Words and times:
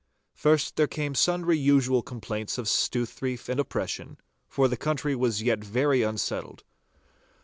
First 0.33 0.77
there 0.77 0.87
came 0.87 1.13
sundry 1.13 1.59
usual 1.59 2.01
complaints 2.01 2.57
of 2.57 2.65
stouthreif 2.65 3.47
and 3.47 3.59
oppression, 3.59 4.17
for 4.47 4.67
the 4.67 4.75
country 4.75 5.15
was 5.15 5.43
yet 5.43 5.63
very 5.63 6.01
unsettled. 6.01 6.63